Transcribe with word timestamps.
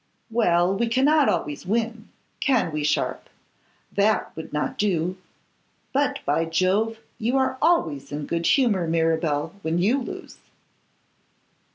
'Well, 0.31 0.75
we 0.75 0.87
cannot 0.87 1.29
always 1.29 1.63
win. 1.63 2.09
Can 2.39 2.71
we, 2.71 2.83
Sharpe? 2.83 3.29
That 3.93 4.35
would 4.35 4.51
not 4.51 4.79
do. 4.79 5.15
But, 5.93 6.21
by 6.25 6.45
Jove! 6.45 6.97
you 7.19 7.37
are 7.37 7.59
always 7.61 8.11
in 8.11 8.25
good 8.25 8.47
humour, 8.47 8.87
Mirabel, 8.87 9.53
when 9.61 9.77
you 9.77 10.01
lose. 10.01 10.39